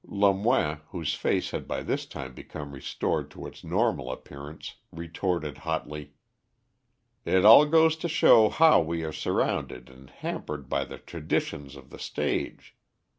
Lemoine, 0.07 0.79
whose 0.87 1.13
face 1.13 1.51
had 1.51 1.67
by 1.67 1.83
this 1.83 2.07
time 2.07 2.33
become 2.33 2.71
restored 2.71 3.29
to 3.29 3.45
its 3.45 3.63
normal 3.63 4.11
appearance, 4.11 4.77
retorted 4.91 5.59
hotly 5.59 6.13
"It 7.23 7.45
all 7.45 7.67
goes 7.67 7.95
to 7.97 8.09
show 8.09 8.49
how 8.49 8.81
we 8.81 9.03
are 9.03 9.13
surrounded 9.13 9.91
and 9.91 10.09
hampered 10.09 10.67
by 10.69 10.85
the 10.85 10.97
traditions 10.97 11.75
of 11.75 11.91
the 11.91 11.99
stage. 11.99 12.75